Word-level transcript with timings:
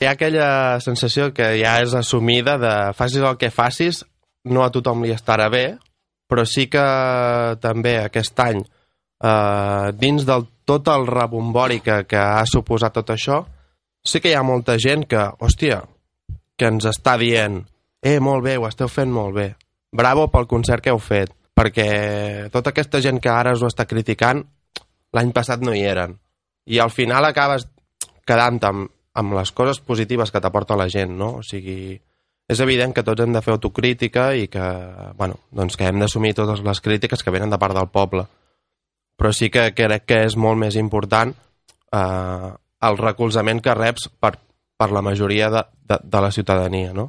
hi 0.00 0.08
ha 0.08 0.14
aquella 0.16 0.80
sensació 0.80 1.28
que 1.36 1.52
ja 1.60 1.76
és 1.84 1.92
assumida 1.94 2.56
de 2.58 2.74
facis 2.96 3.20
el 3.20 3.36
que 3.36 3.52
facis, 3.52 4.02
no 4.48 4.64
a 4.64 4.70
tothom 4.72 5.04
li 5.04 5.12
estarà 5.12 5.50
bé, 5.52 5.76
però 6.30 6.46
sí 6.48 6.68
que 6.72 6.84
també 7.60 7.98
aquest 8.00 8.38
any, 8.40 8.62
eh, 8.64 9.88
dins 10.00 10.24
del 10.24 10.46
tot 10.64 10.88
el 10.88 11.04
rebombori 11.06 11.80
que, 11.84 12.04
que 12.08 12.16
ha 12.16 12.46
suposat 12.48 12.96
tot 12.96 13.12
això, 13.12 13.42
sí 14.00 14.22
que 14.24 14.32
hi 14.32 14.38
ha 14.38 14.46
molta 14.46 14.78
gent 14.80 15.04
que, 15.10 15.20
hòstia, 15.20 15.82
que 16.56 16.70
ens 16.72 16.86
està 16.88 17.18
dient 17.20 17.60
eh, 18.00 18.18
molt 18.20 18.44
bé, 18.46 18.56
ho 18.56 18.68
esteu 18.68 18.88
fent 18.88 19.12
molt 19.12 19.36
bé. 19.36 19.50
Bravo 19.92 20.28
pel 20.32 20.48
concert 20.48 20.84
que 20.84 20.94
heu 20.94 21.02
fet, 21.02 21.34
perquè 21.52 22.48
tota 22.54 22.72
aquesta 22.72 23.02
gent 23.04 23.20
que 23.20 23.28
ara 23.28 23.52
us 23.52 23.60
ho 23.60 23.68
està 23.68 23.84
criticant, 23.90 24.40
l'any 25.12 25.34
passat 25.36 25.60
no 25.60 25.74
hi 25.76 25.84
eren. 25.84 26.16
I 26.70 26.78
al 26.80 26.92
final 26.94 27.26
acabes 27.26 27.66
quedant 28.24 28.60
amb, 28.64 28.88
amb 29.20 29.36
les 29.36 29.52
coses 29.52 29.80
positives 29.84 30.32
que 30.32 30.40
t'aporta 30.42 30.78
la 30.78 30.88
gent, 30.92 31.12
no? 31.18 31.36
O 31.40 31.44
sigui, 31.46 31.94
és 32.50 32.60
evident 32.64 32.94
que 32.96 33.04
tots 33.06 33.22
hem 33.22 33.34
de 33.36 33.42
fer 33.44 33.54
autocrítica 33.54 34.30
i 34.34 34.48
que, 34.50 34.66
bueno, 35.18 35.38
doncs 35.54 35.78
que 35.78 35.86
hem 35.86 36.00
d'assumir 36.02 36.34
totes 36.34 36.64
les 36.66 36.82
crítiques 36.82 37.22
que 37.22 37.34
venen 37.34 37.52
de 37.52 37.60
part 37.62 37.76
del 37.76 37.90
poble. 37.94 38.26
Però 39.20 39.30
sí 39.36 39.50
que 39.52 39.68
crec 39.76 40.08
que 40.08 40.22
és 40.26 40.36
molt 40.40 40.58
més 40.58 40.78
important 40.80 41.32
eh, 41.36 42.50
el 42.88 42.98
recolzament 42.98 43.60
que 43.62 43.76
reps 43.76 44.08
per, 44.18 44.34
per 44.80 44.90
la 44.96 45.04
majoria 45.04 45.50
de, 45.52 45.64
de, 45.92 46.00
de 46.02 46.22
la 46.24 46.32
ciutadania, 46.34 46.94
no? 46.96 47.08